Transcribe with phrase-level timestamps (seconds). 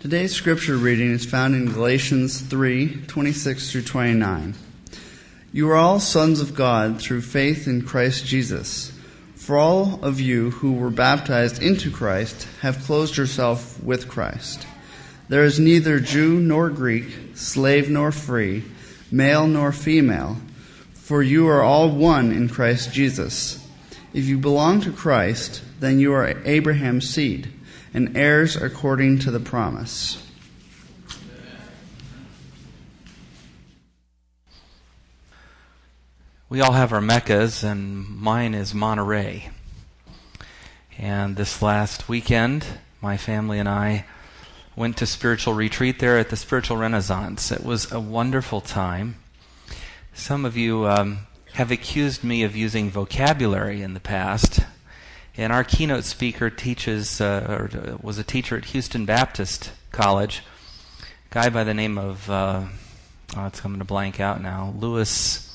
[0.00, 4.54] Today's scripture reading is found in Galatians 3 26 through 29.
[5.52, 8.98] You are all sons of God through faith in Christ Jesus.
[9.34, 14.66] For all of you who were baptized into Christ have clothed yourself with Christ.
[15.28, 18.64] There is neither Jew nor Greek, slave nor free,
[19.12, 20.38] male nor female,
[20.94, 23.68] for you are all one in Christ Jesus.
[24.14, 27.52] If you belong to Christ, then you are Abraham's seed
[27.92, 30.26] and heirs according to the promise.
[36.48, 39.50] We all have our meccas, and mine is Monterey.
[40.98, 42.66] And this last weekend,
[43.00, 44.04] my family and I
[44.74, 47.52] went to spiritual retreat there at the Spiritual Renaissance.
[47.52, 49.16] It was a wonderful time.
[50.12, 51.20] Some of you um,
[51.52, 54.60] have accused me of using vocabulary in the past.
[55.40, 60.42] And our keynote speaker teaches, uh, or uh, was a teacher at Houston Baptist College,
[61.00, 62.64] a guy by the name of, uh,
[63.34, 65.50] oh, it's coming to blank out now, Lewis.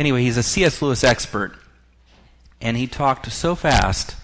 [0.00, 0.82] Anyway, he's a C.S.
[0.82, 1.56] Lewis expert.
[2.60, 4.16] And he talked so fast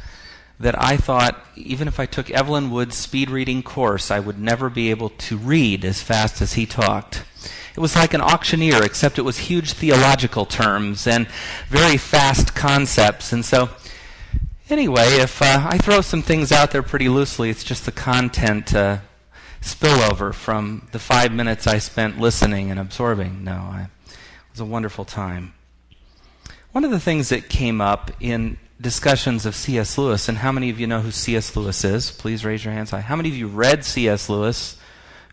[0.58, 4.69] that I thought, even if I took Evelyn Wood's speed reading course, I would never
[4.69, 7.22] be able to read as fast as he talked.
[7.77, 11.28] It was like an auctioneer, except it was huge theological terms and
[11.69, 13.33] very fast concepts.
[13.33, 13.70] And so
[14.69, 18.75] Anyway, if uh, I throw some things out there pretty loosely, it's just the content
[18.75, 18.98] uh,
[19.61, 23.44] spillover from the five minutes I spent listening and absorbing.
[23.44, 25.55] No, I, it was a wonderful time.
[26.72, 29.97] One of the things that came up in discussions of C.S.
[29.97, 31.55] Lewis, and how many of you know who C.S.
[31.55, 32.11] Lewis is?
[32.11, 33.00] Please raise your hands high.
[33.00, 34.28] How many of you read C.S.
[34.28, 34.77] Lewis,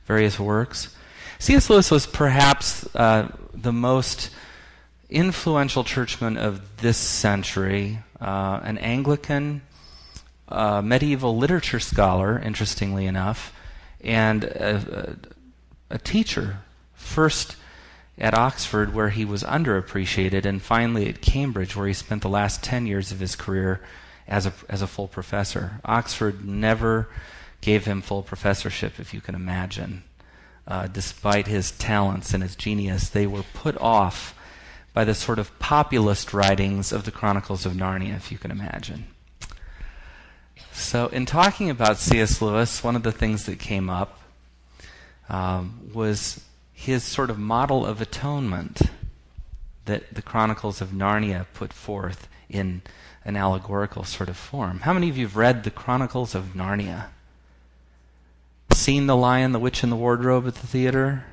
[0.06, 0.96] various works?
[1.40, 1.72] C.S.
[1.72, 4.30] Lewis was perhaps uh, the most
[5.10, 9.62] influential churchman of this century uh, an Anglican
[10.48, 13.54] uh, medieval literature scholar, interestingly enough,
[14.02, 15.18] and a,
[15.92, 16.60] a, a, teacher,
[16.94, 17.56] first
[18.18, 22.64] at Oxford, where he was underappreciated, and finally at Cambridge, where he spent the last
[22.64, 23.82] 10 years of his career
[24.28, 25.82] as a, as a full professor.
[25.84, 27.10] Oxford never
[27.62, 30.04] gave him full professorship, if you can imagine.
[30.66, 34.34] Uh, despite his talents and his genius, they were put off
[34.94, 39.06] by the sort of populist writings of the Chronicles of Narnia, if you can imagine.
[40.72, 42.42] So, in talking about C.S.
[42.42, 44.20] Lewis, one of the things that came up
[45.30, 46.44] um, was
[46.74, 48.82] his sort of model of atonement
[49.86, 52.82] that the Chronicles of Narnia put forth in
[53.26, 54.82] an allegorical sort of form.
[54.82, 57.08] How many of you have read the Chronicles of Narnia?
[58.72, 61.26] Seen The Lion, the Witch, and the Wardrobe at the theater?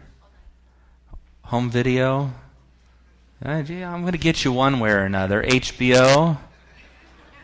[1.44, 2.32] Home video?
[3.43, 5.43] Uh, I'm going to get you one way or another.
[5.43, 6.39] HBO.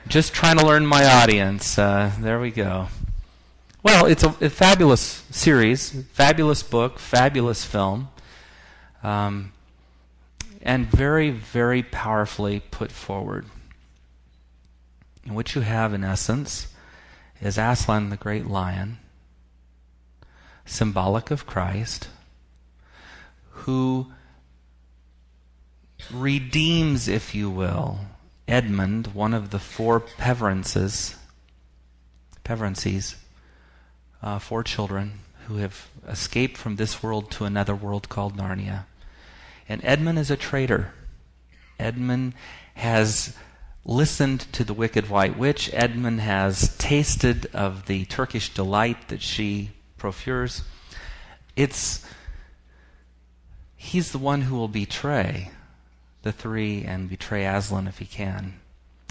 [0.06, 1.78] Just trying to learn my audience.
[1.78, 2.88] Uh, there we go.
[3.82, 8.10] Well, it's a, a, fabulous series, fabulous book, fabulous film,
[9.02, 9.52] um,
[10.60, 13.46] and very, very powerfully put forward.
[15.24, 16.74] And what you have, in essence,
[17.40, 18.98] is Aslan the great lion,
[20.66, 22.08] symbolic of Christ,
[23.50, 24.12] who
[26.12, 28.00] redeems, if you will,
[28.48, 31.16] Edmund, one of the four Peverances,
[32.44, 33.16] Peverances,
[34.22, 38.84] uh, four children who have escaped from this world to another world called Narnia.
[39.68, 40.92] And Edmund is a traitor.
[41.78, 42.34] Edmund
[42.74, 43.36] has
[43.84, 45.70] listened to the wicked white witch.
[45.72, 50.62] Edmund has tasted of the Turkish delight that she profures.
[51.54, 52.04] It's
[53.76, 55.50] he's the one who will betray
[56.26, 58.54] the three and betray Aslan if he can.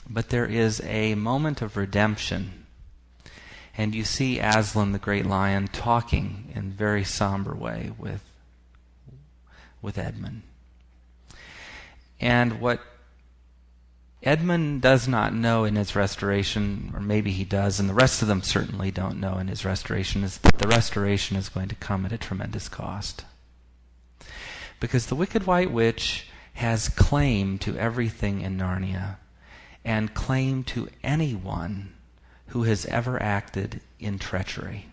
[0.10, 2.66] But there is a moment of redemption.
[3.78, 8.22] And you see Aslan the great lion talking in a very somber way with,
[9.82, 10.42] with Edmund.
[12.20, 12.82] And what
[14.22, 18.28] Edmund does not know in his restoration, or maybe he does, and the rest of
[18.28, 22.06] them certainly don't know in his restoration, is that the restoration is going to come
[22.06, 23.24] at a tremendous cost.
[24.82, 29.18] Because the wicked white witch has claim to everything in Narnia
[29.84, 31.94] and claim to anyone
[32.48, 34.88] who has ever acted in treachery.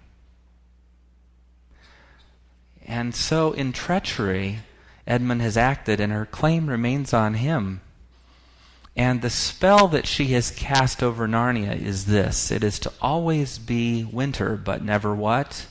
[2.84, 4.58] And so, in treachery,
[5.06, 7.80] Edmund has acted, and her claim remains on him.
[8.96, 13.58] And the spell that she has cast over Narnia is this it is to always
[13.58, 15.66] be winter, but never what?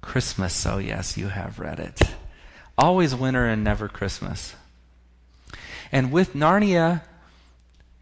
[0.00, 0.66] Christmas.
[0.66, 2.00] Oh, yes, you have read it.
[2.80, 4.54] Always winter and never Christmas.
[5.92, 7.02] And with Narnia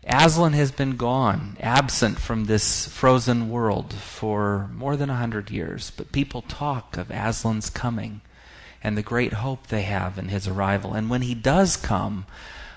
[0.07, 5.91] Aslan has been gone, absent from this frozen world for more than a hundred years,
[5.97, 8.21] but people talk of Aslan's coming
[8.81, 10.95] and the great hope they have in his arrival.
[10.95, 12.25] And when he does come,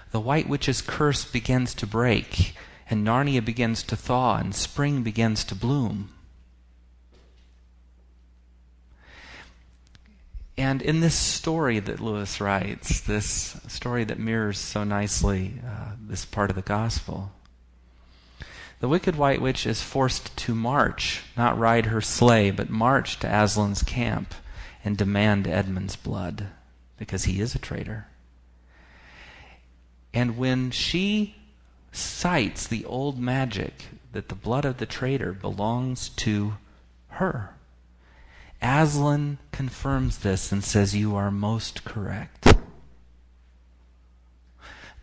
[0.09, 2.55] the White Witch's curse begins to break,
[2.89, 6.09] and Narnia begins to thaw, and spring begins to bloom.
[10.61, 16.23] And in this story that Lewis writes, this story that mirrors so nicely uh, this
[16.23, 17.31] part of the gospel,
[18.79, 23.27] the wicked white witch is forced to march, not ride her sleigh, but march to
[23.27, 24.35] Aslan's camp
[24.85, 26.49] and demand Edmund's blood
[26.99, 28.05] because he is a traitor.
[30.13, 31.37] And when she
[31.91, 36.53] cites the old magic that the blood of the traitor belongs to
[37.07, 37.55] her,
[38.61, 42.55] Aslan confirms this and says, You are most correct.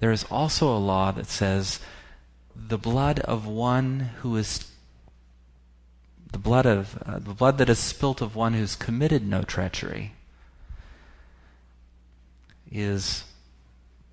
[0.01, 1.81] There is also a law that says
[2.55, 4.71] the blood of one who is
[6.31, 10.13] the blood of uh, the blood that is spilt of one who's committed no treachery
[12.71, 13.25] is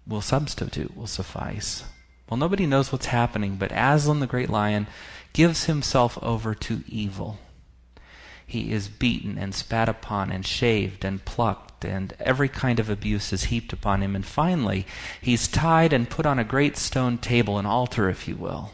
[0.07, 1.83] will substitute will suffice
[2.29, 4.87] well nobody knows what's happening but aslan the great lion
[5.33, 7.37] gives himself over to evil
[8.45, 13.33] he is beaten and spat upon and shaved and plucked, and every kind of abuse
[13.33, 14.15] is heaped upon him.
[14.15, 14.85] And finally,
[15.21, 18.73] he's tied and put on a great stone table, an altar, if you will,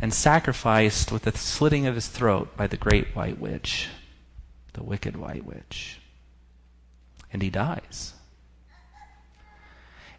[0.00, 3.88] and sacrificed with the slitting of his throat by the great white witch,
[4.74, 6.00] the wicked white witch.
[7.32, 8.14] And he dies.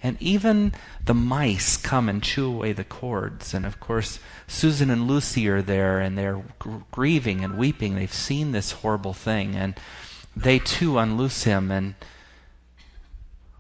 [0.02, 0.74] And even
[1.04, 3.54] the mice come and chew away the cords.
[3.54, 7.96] And of course, Susan and Lucy are there and they're gr- grieving and weeping.
[7.96, 9.56] They've seen this horrible thing.
[9.56, 9.76] And
[10.36, 11.70] they too unloose him.
[11.70, 11.96] And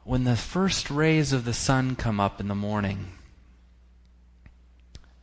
[0.06, 3.07] when the first rays of the sun come up in the morning,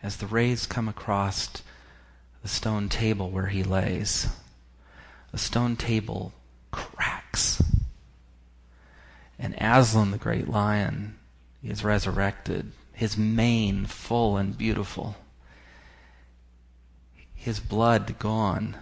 [0.02, 1.48] as the rays come across
[2.42, 4.28] the stone table where he lays,
[5.32, 6.34] the stone table
[6.70, 7.62] cracks
[9.46, 11.14] and Aslan, the great lion,
[11.62, 15.14] is resurrected, his mane full and beautiful,
[17.32, 18.76] his blood gone.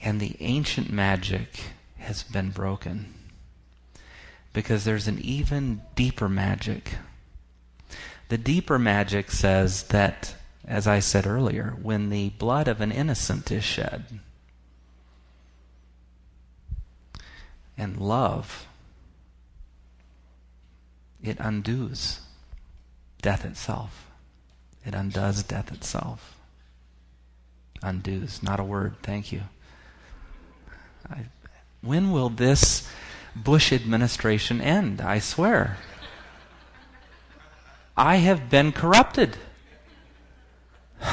[0.00, 1.60] And the ancient magic
[1.98, 3.12] has been broken
[4.54, 6.94] because there's an even deeper magic.
[8.30, 10.36] The deeper magic says that,
[10.66, 14.20] as I said earlier, when the blood of an innocent is shed,
[17.76, 18.66] and love,
[21.22, 22.20] it undoes
[23.22, 24.06] death itself.
[24.84, 26.36] It undoes death itself.
[27.82, 28.42] Undoes.
[28.42, 28.94] Not a word.
[29.02, 29.42] Thank you.
[31.10, 31.24] I,
[31.80, 32.88] when will this
[33.34, 35.00] Bush administration end?
[35.00, 35.78] I swear.
[37.96, 39.36] I have been corrupted.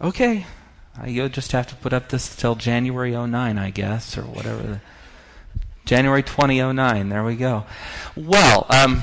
[0.00, 0.46] okay.
[1.06, 4.80] You'll just have to put up this till January 09, I guess, or whatever.
[5.84, 7.08] January 2009.
[7.08, 7.64] There we go.
[8.16, 9.02] Well, um,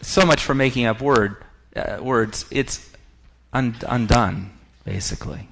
[0.00, 1.36] so much for making up word
[1.74, 2.46] uh, words.
[2.50, 2.90] It's
[3.52, 4.50] un- undone,
[4.84, 5.48] basically.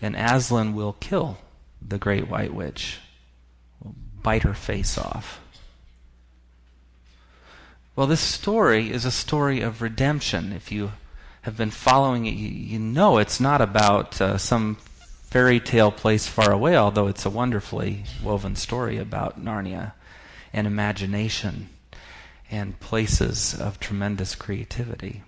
[0.00, 1.38] And Aslan will kill
[1.86, 2.98] the great white witch,
[3.82, 5.40] will bite her face off.
[7.96, 10.52] Well, this story is a story of redemption.
[10.52, 10.92] If you
[11.42, 14.76] have been following it, you, you know it's not about uh, some
[15.28, 19.92] fairy tale place far away, although it's a wonderfully woven story about Narnia
[20.52, 21.68] and imagination
[22.50, 25.22] and places of tremendous creativity.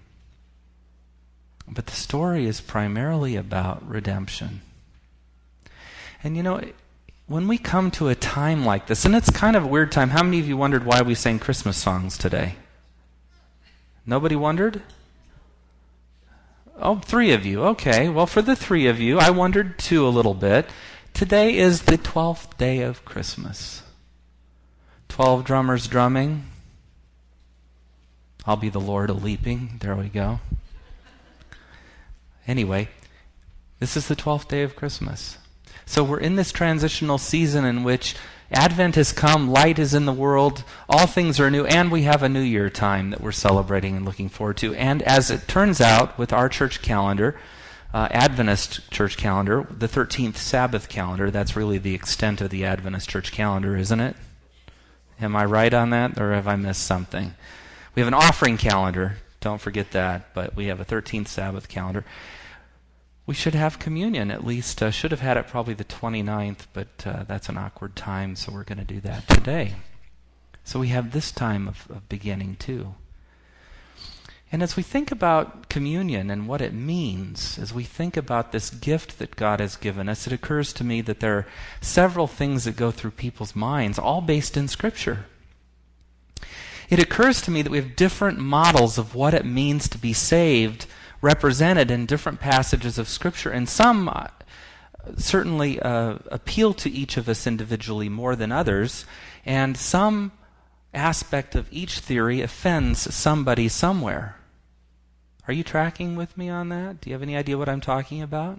[1.69, 4.63] But the story is primarily about redemption.
[6.25, 6.61] And you know,
[7.27, 10.11] when we come to a time like this, and it's kind of a weird time,
[10.11, 12.57] how many of you wondered why we sang Christmas songs today?
[14.05, 14.83] Nobody wondered?
[16.83, 17.63] Oh, three of you.
[17.65, 18.09] Okay.
[18.09, 20.67] Well, for the three of you, I wondered too a little bit.
[21.13, 23.83] Today is the 12th day of Christmas.
[25.09, 26.45] 12 drummers drumming.
[28.47, 29.77] I'll be the Lord a leaping.
[29.81, 30.41] There we go.
[32.47, 32.89] Anyway,
[33.79, 35.37] this is the 12th day of Christmas.
[35.85, 38.15] So we're in this transitional season in which
[38.53, 42.23] Advent has come, light is in the world, all things are new, and we have
[42.23, 44.75] a New Year time that we're celebrating and looking forward to.
[44.75, 47.39] And as it turns out, with our church calendar,
[47.95, 53.09] uh, Adventist church calendar, the 13th Sabbath calendar, that's really the extent of the Adventist
[53.09, 54.17] church calendar, isn't it?
[55.21, 57.35] Am I right on that, or have I missed something?
[57.95, 62.05] We have an offering calendar, don't forget that, but we have a 13th Sabbath calendar
[63.31, 64.83] we should have communion at least.
[64.83, 68.51] Uh, should have had it probably the 29th, but uh, that's an awkward time, so
[68.51, 69.75] we're going to do that today.
[70.65, 72.97] So we have this time of, of beginning too.
[74.51, 78.69] And as we think about communion and what it means, as we think about this
[78.69, 81.47] gift that God has given us, it occurs to me that there are
[81.81, 85.27] several things that go through people's minds, all based in Scripture.
[86.89, 90.13] It occurs to me that we have different models of what it means to be
[90.13, 90.87] saved
[91.21, 94.29] represented in different passages of Scripture, and some uh,
[95.17, 99.05] certainly uh, appeal to each of us individually more than others,
[99.45, 100.33] and some
[100.93, 104.37] aspect of each theory offends somebody somewhere.
[105.47, 107.01] Are you tracking with me on that?
[107.01, 108.59] Do you have any idea what I'm talking about?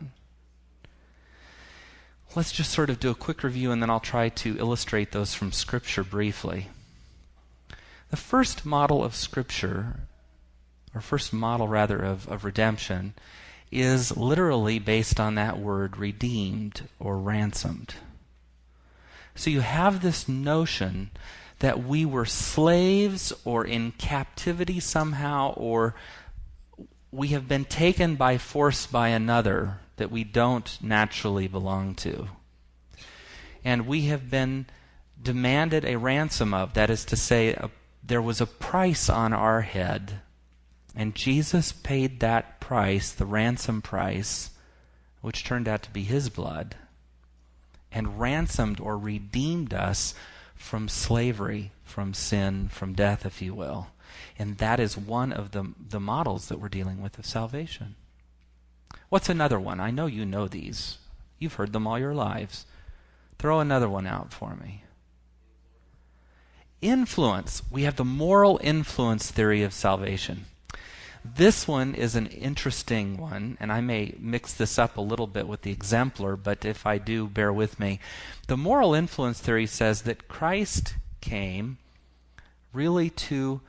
[2.35, 5.33] Let's just sort of do a quick review and then I'll try to illustrate those
[5.33, 6.67] from Scripture briefly.
[8.09, 10.01] The first model of Scripture,
[10.93, 13.13] or first model rather of, of redemption,
[13.71, 17.95] is literally based on that word redeemed or ransomed.
[19.35, 21.11] So you have this notion
[21.59, 25.95] that we were slaves or in captivity somehow, or
[27.11, 32.27] we have been taken by force by another that we don't naturally belong to.
[33.63, 34.65] And we have been
[35.21, 37.69] demanded a ransom of, that is to say, a,
[38.03, 40.21] there was a price on our head.
[40.95, 44.51] And Jesus paid that price, the ransom price,
[45.21, 46.75] which turned out to be his blood,
[47.91, 50.13] and ransomed or redeemed us
[50.55, 53.87] from slavery, from sin, from death, if you will.
[54.37, 57.95] And that is one of the, the models that we're dealing with of salvation.
[59.09, 59.79] What's another one?
[59.79, 60.97] I know you know these.
[61.39, 62.65] You've heard them all your lives.
[63.37, 64.83] Throw another one out for me.
[66.81, 67.61] Influence.
[67.69, 70.45] We have the moral influence theory of salvation.
[71.23, 75.47] This one is an interesting one, and I may mix this up a little bit
[75.47, 77.99] with the exemplar, but if I do, bear with me.
[78.47, 81.77] The moral influence theory says that Christ came
[82.73, 83.61] really to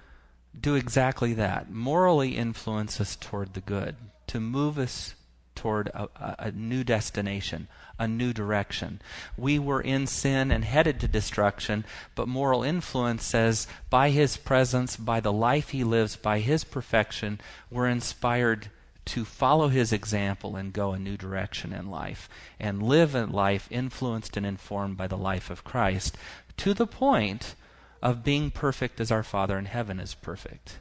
[0.59, 3.97] do exactly that morally influence us toward the good,
[4.29, 5.15] to move us
[5.55, 7.69] toward a, a, new destination,
[7.99, 9.01] a new direction.
[9.37, 14.97] We were in sin and headed to destruction, but moral influence says by his presence,
[14.97, 17.41] by the life he lives, by his perfection,
[17.71, 18.69] we're inspired
[19.05, 22.29] to follow his example and go a new direction in life
[22.61, 26.17] and live a life influenced and informed by the life of Christ
[26.59, 27.55] to the point
[28.01, 30.79] of being perfect as our Father in heaven is perfect.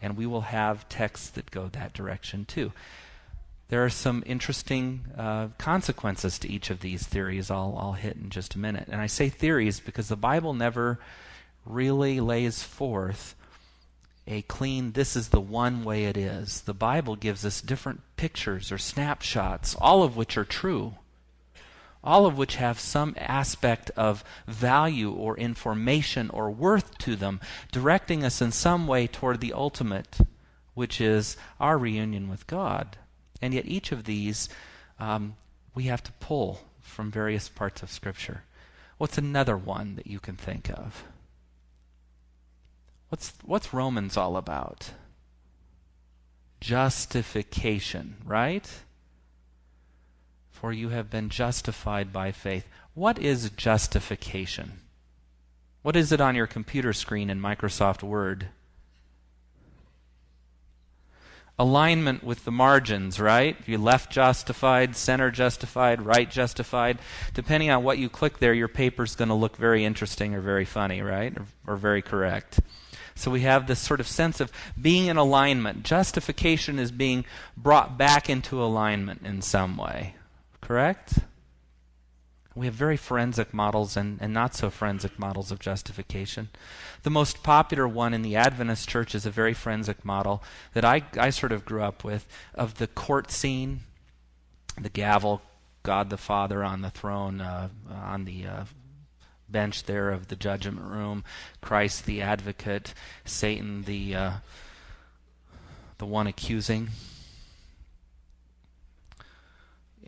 [0.00, 2.72] And we will have texts that go that direction too.
[3.68, 8.30] There are some interesting uh, consequences to each of these theories I'll, I'll hit in
[8.30, 8.88] just a minute.
[8.90, 10.98] And I say theories because the Bible never
[11.66, 13.34] really lays forth
[14.26, 16.62] a clean, this is the one way it is.
[16.62, 20.94] The Bible gives us different pictures or snapshots, all of which are true
[22.02, 27.40] all of which have some aspect of value or information or worth to them,
[27.72, 30.18] directing us in some way toward the ultimate,
[30.74, 32.96] which is our reunion with God.
[33.40, 34.48] And yet, each of these
[34.98, 35.36] um,
[35.74, 38.42] we have to pull from various parts of Scripture.
[38.96, 41.04] What's another one that you can think of?
[43.10, 44.90] What's, what's Romans all about?
[46.60, 48.68] Justification, right?
[50.58, 52.66] for you have been justified by faith.
[52.94, 54.80] What is justification?
[55.82, 58.48] What is it on your computer screen in Microsoft Word?
[61.58, 63.56] Alignment with the margins, right?
[63.66, 66.98] You left justified, center justified, right justified.
[67.34, 70.64] Depending on what you click there, your paper's going to look very interesting or very
[70.64, 71.36] funny, right?
[71.36, 72.60] Or, or very correct.
[73.16, 75.82] So we have this sort of sense of being in alignment.
[75.82, 77.24] Justification is being
[77.56, 80.14] brought back into alignment in some way.
[80.60, 81.18] Correct?
[82.54, 86.48] We have very forensic models and, and not so forensic models of justification.
[87.02, 91.02] The most popular one in the Adventist church is a very forensic model that I,
[91.16, 93.80] I sort of grew up with of the court scene,
[94.80, 95.42] the gavel,
[95.82, 98.64] God the Father on the throne, uh, on the uh,
[99.48, 101.24] bench there of the judgment room,
[101.60, 102.92] Christ the advocate,
[103.24, 104.32] Satan the uh,
[105.98, 106.88] the one accusing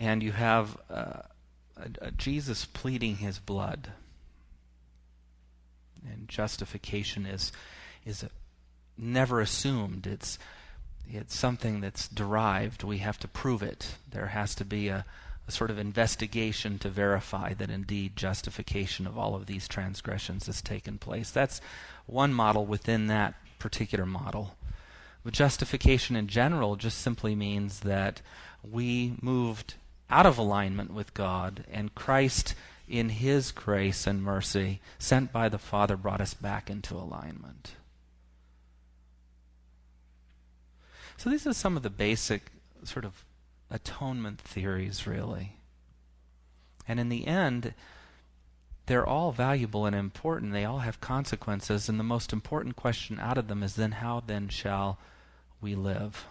[0.00, 1.20] and you have uh,
[2.16, 3.92] Jesus pleading his blood.
[6.10, 7.52] And justification is
[8.04, 8.24] is
[8.96, 10.06] never assumed.
[10.06, 10.38] It's
[11.08, 12.84] it's something that's derived.
[12.84, 13.96] We have to prove it.
[14.10, 15.04] There has to be a,
[15.48, 20.62] a sort of investigation to verify that indeed justification of all of these transgressions has
[20.62, 21.30] taken place.
[21.30, 21.60] That's
[22.06, 24.56] one model within that particular model.
[25.24, 28.22] But justification in general just simply means that
[28.62, 29.74] we moved
[30.10, 32.54] out of alignment with God, and Christ,
[32.88, 37.72] in His grace and mercy, sent by the Father, brought us back into alignment.
[41.16, 42.50] So these are some of the basic
[42.82, 43.24] sort of
[43.70, 45.56] atonement theories, really.
[46.88, 47.74] And in the end,
[48.86, 50.52] they're all valuable and important.
[50.52, 51.88] They all have consequences.
[51.88, 54.98] And the most important question out of them is then, how then shall
[55.60, 56.26] we live?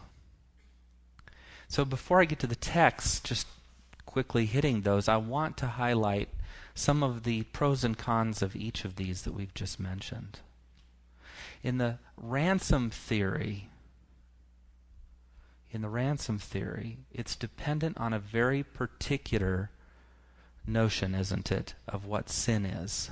[1.69, 3.48] So before I get to the text, just
[4.10, 6.30] quickly hitting those, I want to highlight
[6.74, 10.39] some of the pros and cons of each of these that we've just mentioned.
[11.62, 13.70] In the ransom theory,
[15.70, 19.70] in the ransom theory, it's dependent on a very particular
[20.66, 23.12] notion, isn't it, of what sin is.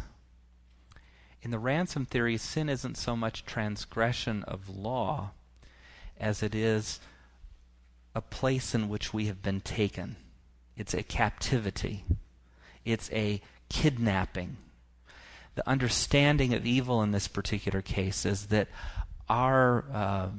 [1.44, 5.30] In the ransom theory, sin isn't so much transgression of law
[6.20, 7.00] as it is
[8.16, 10.16] a place in which we have been taken.
[10.78, 12.06] It's a captivity.
[12.86, 14.58] It's a kidnapping.
[15.56, 18.68] The understanding of evil in this particular case is that
[19.28, 20.30] our uh,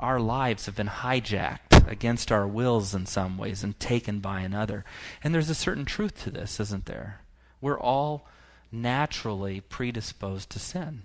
[0.00, 4.84] our lives have been hijacked against our wills in some ways and taken by another.
[5.24, 7.22] And there's a certain truth to this, isn't there?
[7.60, 8.26] We're all
[8.70, 11.02] naturally predisposed to sin.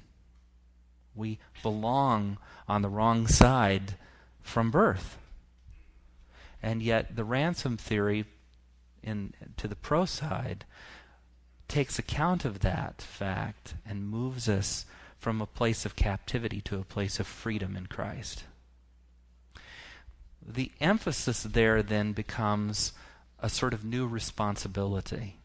[1.16, 3.96] We belong on the wrong side
[4.42, 5.18] from birth.
[6.62, 8.26] And yet, the ransom theory,
[9.04, 10.66] in, to the pro side,
[11.68, 14.86] takes account of that fact and moves us
[15.18, 18.44] from a place of captivity to a place of freedom in Christ.
[20.46, 22.92] The emphasis there then becomes
[23.40, 25.38] a sort of new responsibility.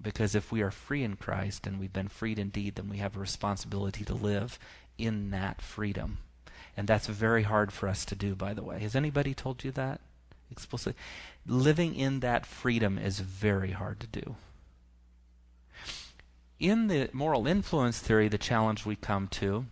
[0.00, 3.16] Because if we are free in Christ and we've been freed indeed, then we have
[3.16, 4.58] a responsibility to live
[4.96, 6.18] in that freedom.
[6.76, 8.80] And that's very hard for us to do, by the way.
[8.80, 10.00] Has anybody told you that?
[10.50, 10.98] Explicitly.
[11.46, 14.36] Living in that freedom is very hard to do.
[16.58, 19.66] In the moral influence theory, the challenge we come to,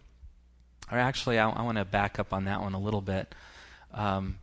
[0.90, 3.34] or actually, I, I want to back up on that one a little bit.
[3.92, 4.38] Um,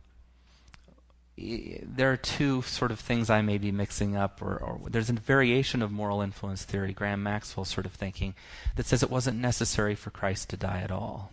[1.38, 5.14] there are two sort of things I may be mixing up, or, or, there's a
[5.14, 8.34] variation of moral influence theory, Graham Maxwell sort of thinking,
[8.76, 11.32] that says it wasn't necessary for Christ to die at all.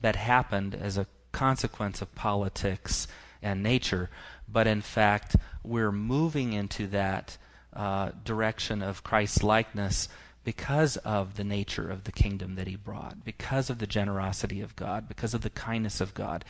[0.00, 3.08] That happened as a consequence of politics
[3.42, 4.10] and nature,
[4.48, 7.36] but in fact, we're moving into that
[7.72, 10.08] uh, direction of Christ's likeness
[10.46, 14.76] because of the nature of the kingdom that he brought, because of the generosity of
[14.76, 16.44] God, because of the kindness of God.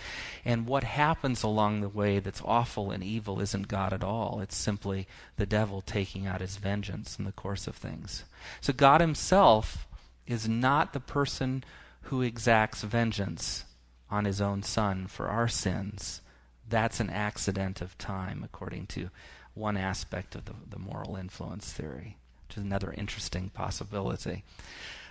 [0.45, 4.41] And what happens along the way that's awful and evil isn't God at all.
[4.43, 8.25] It's simply the devil taking out his vengeance in the course of things.
[8.61, 9.89] So God himself
[10.27, 11.65] is not the person
[12.03, 13.65] who exacts vengeance
[14.11, 16.21] on his own son for our sins
[16.69, 19.11] that's an accident of time, according to
[19.55, 24.45] one aspect of the, the moral influence theory, which is another interesting possibility.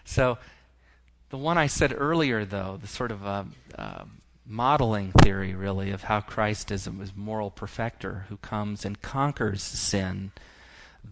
[0.04, 0.38] So,
[1.30, 3.44] the one I said earlier, though, the sort of uh,
[3.78, 4.06] uh,
[4.46, 10.32] modeling theory, really, of how Christ is a moral perfecter who comes and conquers sin,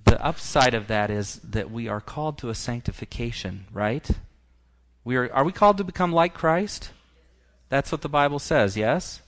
[0.05, 4.07] the upside of that is that we are called to a sanctification, right?
[5.03, 6.91] We are, are we called to become like Christ?
[7.69, 9.22] That's what the Bible says, yes?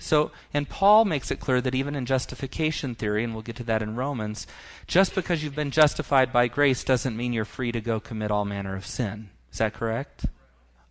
[0.00, 3.64] So, and Paul makes it clear that even in justification theory, and we'll get to
[3.64, 4.46] that in Romans,
[4.86, 8.46] just because you've been justified by grace doesn't mean you're free to go commit all
[8.46, 9.28] manner of sin.
[9.52, 10.24] Is that correct?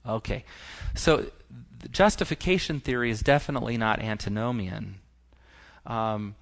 [0.06, 0.46] Okay.
[0.94, 1.26] So,
[1.92, 4.96] justification theory is definitely not antinomian.
[5.88, 6.36] Um,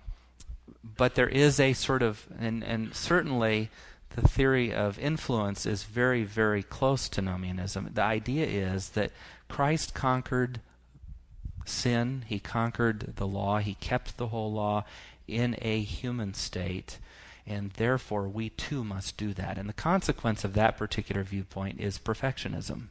[0.84, 3.70] but there is a sort of, and, and certainly
[4.16, 7.94] the theory of influence is very, very close to nomianism.
[7.94, 9.12] The idea is that
[9.48, 10.60] Christ conquered
[11.70, 14.86] sin, he conquered the law, he kept the whole law
[15.28, 17.00] in a human state,
[17.46, 19.58] and therefore we too must do that.
[19.58, 22.88] And the consequence of that particular viewpoint is perfectionism.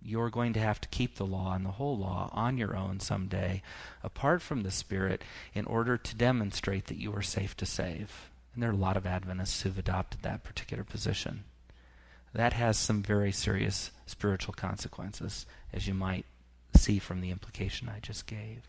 [0.00, 3.00] You're going to have to keep the law and the whole law on your own
[3.00, 3.62] someday,
[4.02, 5.22] apart from the Spirit,
[5.54, 8.30] in order to demonstrate that you are safe to save.
[8.54, 11.44] And there are a lot of Adventists who've adopted that particular position.
[12.32, 16.26] That has some very serious spiritual consequences, as you might
[16.78, 18.62] see from the implication I just gave.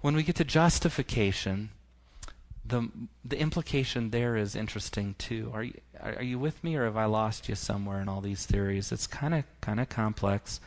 [0.00, 1.70] When we get to justification,
[2.64, 2.88] the
[3.24, 5.50] the implication there is interesting too.
[5.52, 8.46] Are you are you with me, or have I lost you somewhere in all these
[8.46, 8.92] theories?
[8.92, 10.60] It's kind of kind of complex,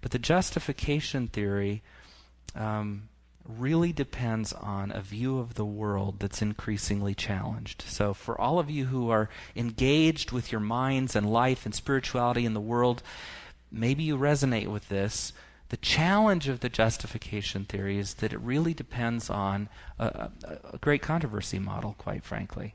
[0.00, 1.82] but the justification theory
[2.54, 3.08] um,
[3.48, 7.82] really depends on a view of the world that's increasingly challenged.
[7.82, 12.44] So, for all of you who are engaged with your minds and life and spirituality
[12.44, 13.02] in the world,
[13.76, 15.32] maybe you resonate with this.
[15.68, 20.30] The challenge of the justification theory is that it really depends on a,
[20.72, 22.74] a, great controversy model, quite frankly.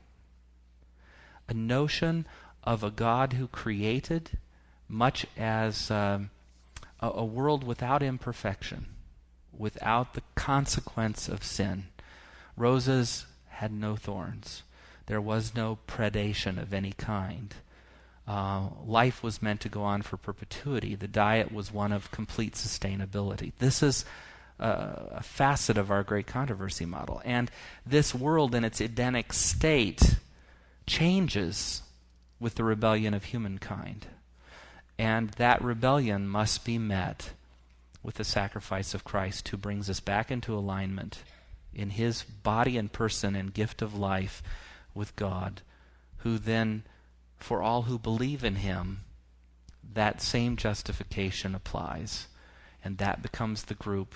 [1.48, 2.26] A notion
[2.64, 4.38] of a God who created,
[4.88, 6.30] much as um,
[7.00, 8.86] a, a world without imperfection,
[9.56, 11.84] without the consequence of sin.
[12.56, 14.62] Roses had no thorns.
[15.06, 17.54] There was no predation of any kind.
[18.26, 20.94] Uh, life was meant to go on for perpetuity.
[20.94, 23.52] The diet was one of complete sustainability.
[23.58, 24.04] This is
[24.58, 27.20] a facet of our great controversy model.
[27.24, 27.50] And
[27.84, 30.16] this world in its Edenic state
[30.86, 31.82] changes
[32.38, 34.06] with the rebellion of humankind.
[34.98, 37.32] And that rebellion must be met
[38.04, 41.22] with the sacrifice of Christ, who brings us back into alignment
[41.74, 44.42] in his body and person and gift of life
[44.94, 45.62] with God,
[46.18, 46.82] who then,
[47.42, 49.00] for all who believe in him,
[49.94, 52.28] that same justification applies.
[52.84, 54.14] And that becomes the group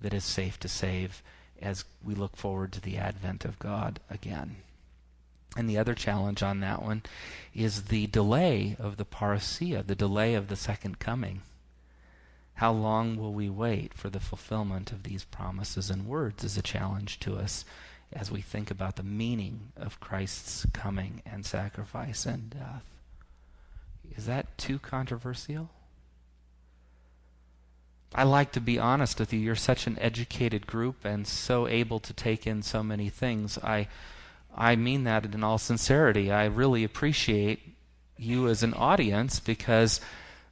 [0.00, 1.22] that is safe to save
[1.60, 4.56] as we look forward to the advent of God again.
[5.56, 7.02] And the other challenge on that one
[7.54, 11.42] is the delay of the parousia, the delay of the second coming.
[12.54, 16.62] How long will we wait for the fulfillment of these promises and words is a
[16.62, 17.64] challenge to us
[18.12, 22.84] as we think about the meaning of Christ's coming and sacrifice and death.
[24.16, 25.70] Is that too controversial?
[28.14, 29.38] I like to be honest with you.
[29.38, 33.58] You're such an educated group and so able to take in so many things.
[33.58, 33.88] I
[34.56, 36.32] I mean that in all sincerity.
[36.32, 37.60] I really appreciate
[38.16, 40.00] you as an audience because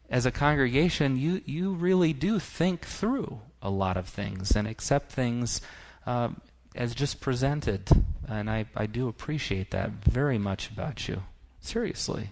[0.09, 5.11] as a congregation, you, you really do think through a lot of things and accept
[5.11, 5.61] things
[6.07, 6.29] uh,
[6.77, 7.89] as just presented.
[8.29, 11.23] And I, I do appreciate that very much about you.
[11.61, 12.31] Seriously.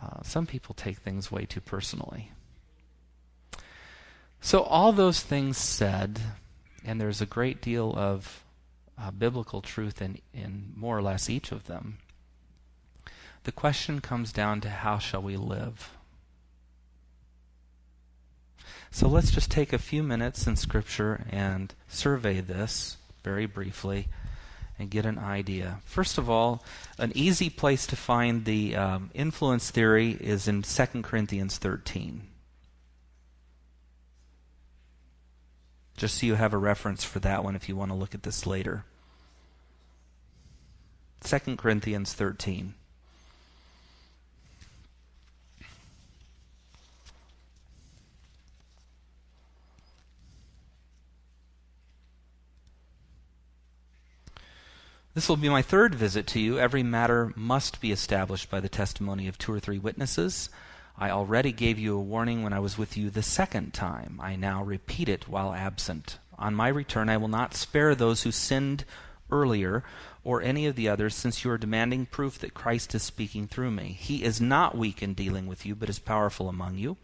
[0.00, 2.30] Uh, some people take things way too personally.
[4.40, 6.20] So, all those things said,
[6.84, 8.44] and there's a great deal of
[8.98, 11.98] uh, biblical truth in, in more or less each of them,
[13.44, 15.90] the question comes down to how shall we live?
[18.90, 24.06] So let's just take a few minutes in Scripture and survey this very briefly
[24.78, 25.80] and get an idea.
[25.84, 26.64] First of all,
[26.98, 32.22] an easy place to find the um, influence theory is in 2 Corinthians 13.
[35.96, 38.24] Just so you have a reference for that one if you want to look at
[38.24, 38.84] this later.
[41.22, 42.74] 2 Corinthians 13.
[55.14, 56.58] This will be my third visit to you.
[56.58, 60.48] Every matter must be established by the testimony of two or three witnesses.
[60.98, 64.18] I already gave you a warning when I was with you the second time.
[64.20, 66.18] I now repeat it while absent.
[66.36, 68.84] On my return, I will not spare those who sinned
[69.30, 69.84] earlier
[70.24, 73.70] or any of the others, since you are demanding proof that Christ is speaking through
[73.70, 73.96] me.
[73.96, 76.96] He is not weak in dealing with you, but is powerful among you.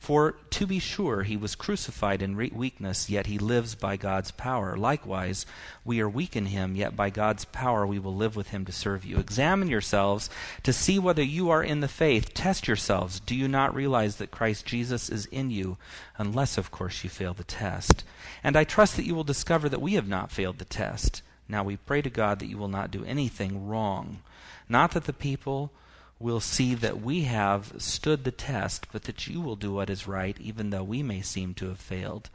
[0.00, 4.74] For to be sure, he was crucified in weakness, yet he lives by God's power.
[4.74, 5.44] Likewise,
[5.84, 8.72] we are weak in him, yet by God's power we will live with him to
[8.72, 9.18] serve you.
[9.18, 10.30] Examine yourselves
[10.62, 12.32] to see whether you are in the faith.
[12.32, 13.20] Test yourselves.
[13.20, 15.76] Do you not realize that Christ Jesus is in you,
[16.16, 18.02] unless, of course, you fail the test?
[18.42, 21.20] And I trust that you will discover that we have not failed the test.
[21.46, 24.22] Now we pray to God that you will not do anything wrong.
[24.66, 25.72] Not that the people
[26.20, 30.06] will see that we have stood the test, but that you will do what is
[30.06, 32.28] right, even though we may seem to have failed.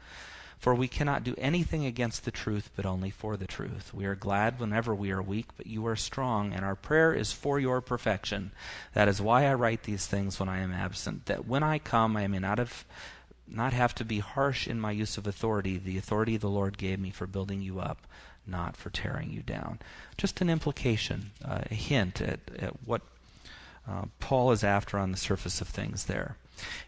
[0.58, 3.94] For we cannot do anything against the truth, but only for the truth.
[3.94, 7.32] We are glad whenever we are weak, but you are strong, and our prayer is
[7.32, 8.50] for your perfection.
[8.92, 12.16] That is why I write these things when I am absent, that when I come
[12.16, 12.84] I may not have
[13.48, 16.98] not have to be harsh in my use of authority, the authority the Lord gave
[16.98, 18.04] me for building you up,
[18.44, 19.78] not for tearing you down.
[20.18, 23.02] Just an implication, uh, a hint at, at what
[23.88, 26.36] uh, Paul is after on the surface of things there.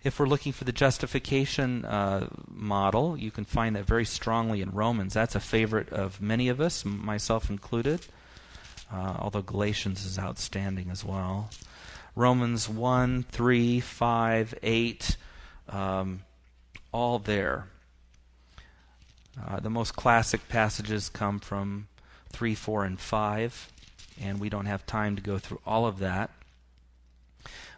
[0.02, 4.70] If we're looking for the justification uh, model, you can find that very strongly in
[4.70, 5.14] Romans.
[5.14, 8.06] That's a favorite of many of us, myself included,
[8.92, 11.50] uh, although Galatians is outstanding as well.
[12.16, 15.16] Romans 1, 3, 5, 8,
[15.68, 16.22] um,
[16.90, 17.66] all there.
[19.46, 21.86] Uh, the most classic passages come from
[22.32, 23.72] 3, 4, and 5,
[24.20, 26.30] and we don't have time to go through all of that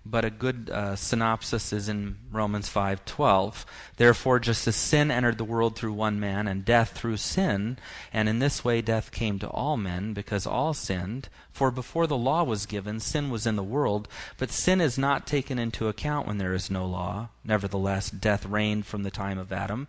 [0.04, 3.64] but a good uh, synopsis is in Romans 5:12.
[3.96, 7.78] Therefore just as sin entered the world through one man and death through sin,
[8.12, 12.16] and in this way death came to all men because all sinned, for before the
[12.16, 14.08] law was given sin was in the world,
[14.38, 17.28] but sin is not taken into account when there is no law.
[17.44, 19.86] Nevertheless death reigned from the time of Adam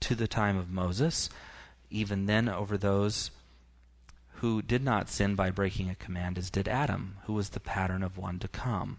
[0.00, 1.28] to the time of Moses,
[1.90, 3.30] even then over those
[4.40, 8.02] who did not sin by breaking a command as did Adam, who was the pattern
[8.02, 8.98] of one to come.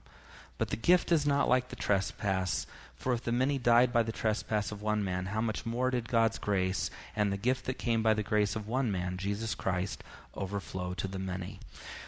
[0.57, 2.65] But the gift is not like the trespass.
[2.95, 6.09] For if the many died by the trespass of one man, how much more did
[6.09, 10.03] God's grace and the gift that came by the grace of one man, Jesus Christ,
[10.33, 11.59] overflow to the many?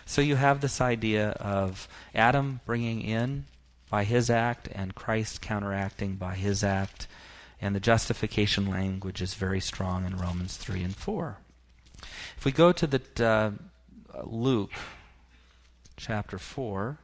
[0.07, 3.45] So you have this idea of Adam bringing in
[3.89, 7.07] by his act and Christ counteracting by his act.
[7.61, 11.37] And the justification language is very strong in Romans 3 and 4.
[12.37, 13.51] If we go to the uh,
[14.23, 14.71] Luke
[15.97, 16.97] chapter 4,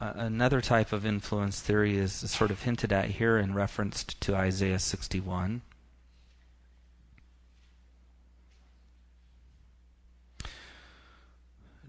[0.00, 4.78] Another type of influence theory is sort of hinted at here in reference to Isaiah
[4.78, 5.62] 61.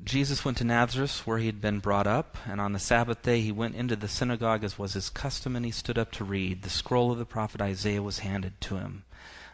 [0.04, 3.42] Jesus went to Nazareth, where he had been brought up, and on the Sabbath day
[3.42, 6.64] he went into the synagogue as was his custom, and he stood up to read.
[6.64, 9.04] The scroll of the prophet Isaiah was handed to him.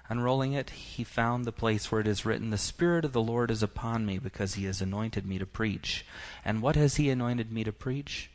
[0.07, 3.51] Unrolling it, he found the place where it is written, The Spirit of the Lord
[3.51, 6.05] is upon me, because he has anointed me to preach.
[6.45, 8.29] And what has he anointed me to preach?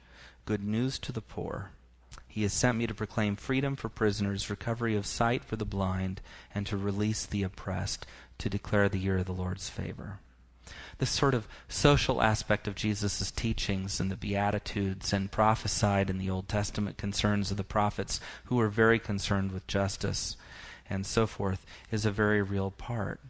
[0.45, 1.71] Good news to the poor.
[2.27, 6.21] He has sent me to proclaim freedom for prisoners, recovery of sight for the blind,
[6.55, 8.07] and to release the oppressed,
[8.39, 10.21] to declare the year of the Lord's favor.
[10.99, 16.31] This sort of social aspect of Jesus' teachings and the Beatitudes and prophesied in the
[16.31, 20.37] Old Testament concerns of the prophets who were very concerned with justice
[20.91, 23.21] and so forth is a very real part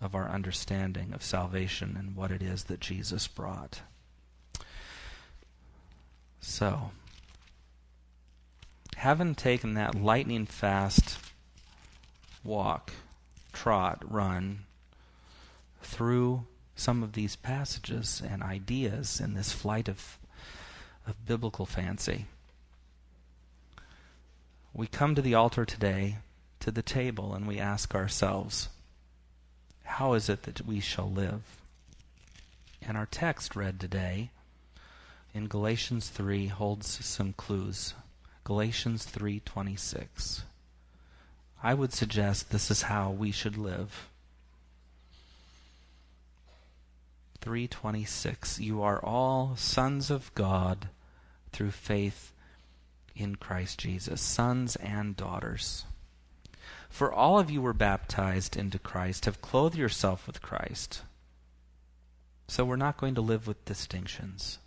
[0.00, 3.80] of our understanding of salvation and what it is that Jesus brought.
[6.40, 6.90] So,
[8.96, 11.18] having taken that lightning fast
[12.44, 12.92] walk,
[13.52, 14.60] trot, run
[15.82, 20.18] through some of these passages and ideas in this flight of,
[21.06, 22.26] of biblical fancy,
[24.72, 26.18] we come to the altar today,
[26.60, 28.68] to the table, and we ask ourselves,
[29.84, 31.42] how is it that we shall live?
[32.80, 34.30] And our text read today
[35.38, 37.94] in Galatians 3 holds some clues.
[38.42, 40.42] Galatians 3:26.
[41.62, 44.08] I would suggest this is how we should live.
[47.40, 50.88] 3:26 You are all sons of God
[51.52, 52.32] through faith
[53.14, 55.84] in Christ Jesus, sons and daughters.
[56.90, 61.02] For all of you were baptized into Christ, have clothed yourself with Christ.
[62.48, 64.58] So we're not going to live with distinctions.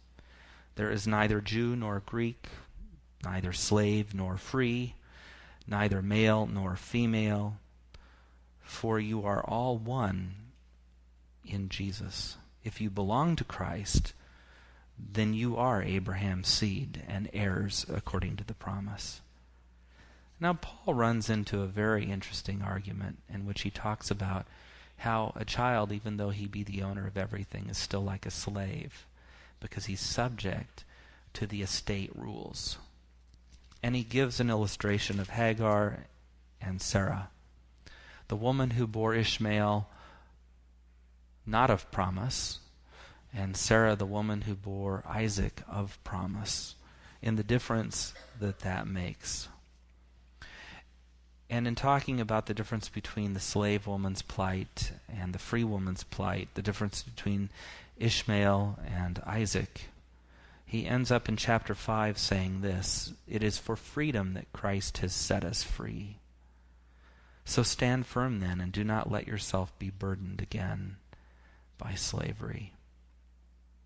[0.75, 2.47] There is neither Jew nor Greek,
[3.23, 4.95] neither slave nor free,
[5.67, 7.57] neither male nor female,
[8.61, 10.35] for you are all one
[11.45, 12.37] in Jesus.
[12.63, 14.13] If you belong to Christ,
[14.97, 19.21] then you are Abraham's seed and heirs according to the promise.
[20.39, 24.47] Now, Paul runs into a very interesting argument in which he talks about
[24.97, 28.31] how a child, even though he be the owner of everything, is still like a
[28.31, 29.05] slave
[29.61, 30.83] because he's subject
[31.33, 32.77] to the estate rules.
[33.81, 36.07] And he gives an illustration of Hagar
[36.59, 37.29] and Sarah,
[38.27, 39.87] the woman who bore Ishmael
[41.45, 42.59] not of promise,
[43.33, 46.75] and Sarah, the woman who bore Isaac of promise,
[47.21, 49.47] in the difference that that makes.
[51.49, 56.03] And in talking about the difference between the slave woman's plight and the free woman's
[56.03, 57.49] plight, the difference between
[58.01, 59.89] Ishmael and Isaac,
[60.65, 65.13] he ends up in chapter 5 saying this It is for freedom that Christ has
[65.13, 66.17] set us free.
[67.45, 70.97] So stand firm then, and do not let yourself be burdened again
[71.77, 72.73] by slavery.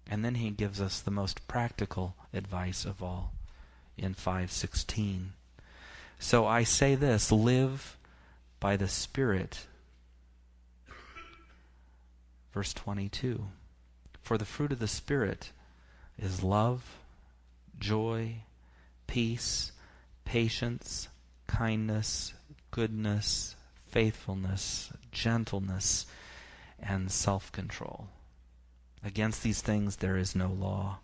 [0.08, 3.34] And then he gives us the most practical advice of all
[3.98, 5.34] in 516.
[6.20, 7.98] So I say this live
[8.60, 9.66] by the Spirit.
[12.54, 13.46] Verse 22.
[14.26, 15.52] For the fruit of the Spirit
[16.18, 16.98] is love,
[17.78, 18.38] joy,
[19.06, 19.72] peace,
[20.26, 21.10] patience,
[21.46, 22.34] kindness,
[22.72, 23.56] goodness,
[23.88, 26.08] faithfulness, gentleness,
[26.80, 28.08] and self control.
[29.04, 31.02] Against these things there is no law.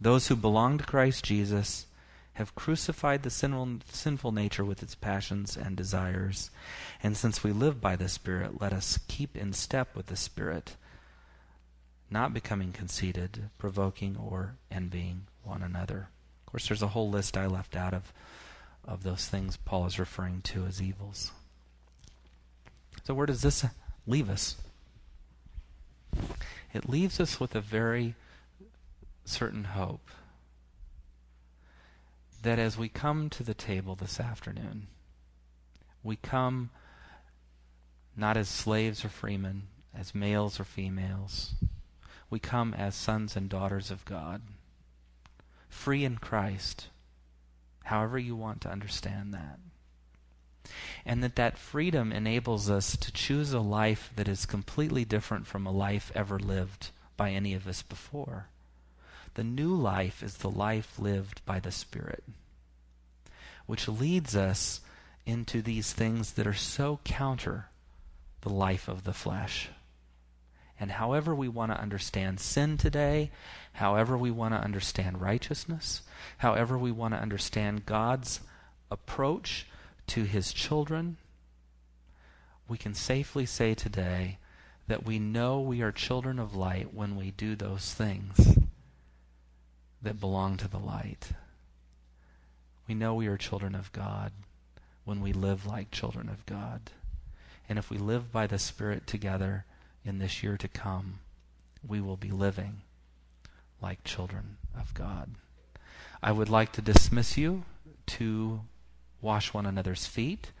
[0.00, 1.84] Those who belong to Christ Jesus
[2.32, 6.50] have crucified the sinful, sinful nature with its passions and desires.
[7.02, 10.76] And since we live by the Spirit, let us keep in step with the Spirit
[12.10, 16.08] not becoming conceited, provoking, or envying one another.
[16.46, 18.12] Of course, there's a whole list I left out of,
[18.84, 21.32] of those things Paul is referring to as evils.
[23.04, 23.64] So, where does this
[24.06, 24.56] leave us?
[26.72, 28.14] It leaves us with a very
[29.24, 30.10] certain hope
[32.42, 34.86] that as we come to the table this afternoon,
[36.02, 36.70] we come
[38.16, 39.64] not as slaves or freemen,
[39.96, 41.54] as males or females.
[42.34, 44.42] We come as sons and daughters of God,
[45.68, 46.88] free in Christ,
[47.84, 49.60] however you want to understand that.
[51.06, 55.64] And that that freedom enables us to choose a life that is completely different from
[55.64, 58.48] a life ever lived by any of us before.
[59.34, 62.24] The new life is the life lived by the Spirit,
[63.66, 64.80] which leads us
[65.24, 67.68] into these things that are so counter
[68.40, 69.68] the life of the flesh.
[70.78, 73.30] And however we want to understand sin today,
[73.74, 76.02] however we want to understand righteousness,
[76.38, 78.40] however we want to understand God's
[78.90, 79.66] approach
[80.08, 81.16] to his children,
[82.68, 84.38] we can safely say today
[84.86, 88.58] that we know we are children of light when we do those things
[90.02, 91.32] that belong to the light.
[92.86, 94.32] We know we are children of God
[95.04, 96.90] when we live like children of God.
[97.68, 99.64] And if we live by the Spirit together
[100.04, 101.20] in this year to come,
[101.86, 102.82] we will be living
[103.80, 105.30] like children of God.
[106.22, 107.64] I would like to dismiss you
[108.06, 108.60] to
[109.20, 110.52] wash one another's feet.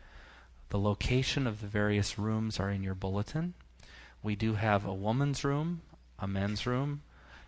[0.70, 3.54] The location of the various rooms are in your bulletin.
[4.22, 5.82] We do have a woman's room,
[6.18, 7.02] a men's room,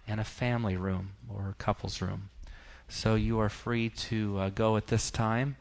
[0.07, 2.31] and a family room or couple's room.
[2.89, 5.57] So you are free to uh, go at this time.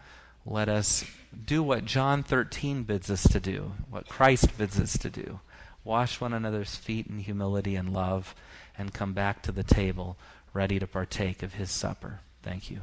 [0.45, 1.05] Let us
[1.45, 5.39] do what John 13 bids us to do, what Christ bids us to do.
[5.85, 8.35] Wash one another's feet in humility and love,
[8.77, 10.17] and come back to the table
[10.53, 12.19] ready to partake of his supper.
[12.41, 12.81] Thank you.